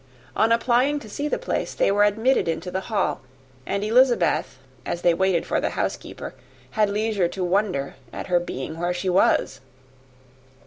[0.35, 3.21] On applying to see the place, they were admitted into the hall;
[3.67, 6.33] and Elizabeth, as they waited for the housekeeper,
[6.71, 9.61] had leisure to wonder at her being where she was.